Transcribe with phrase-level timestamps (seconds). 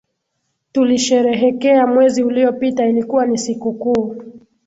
[0.71, 4.15] Tulisherehekea mwezi uliopita ilikuwa ni sikukuu